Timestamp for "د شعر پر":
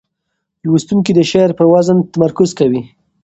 1.15-1.65